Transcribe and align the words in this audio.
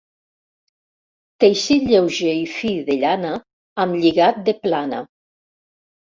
Teixit 1.43 1.85
lleuger 1.91 2.33
i 2.39 2.47
fi 2.55 2.73
de 2.89 2.97
llana 3.05 3.35
amb 3.85 4.01
lligat 4.01 4.43
de 4.51 4.59
plana. 4.67 5.05